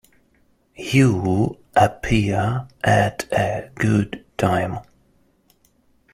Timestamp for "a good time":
3.31-4.79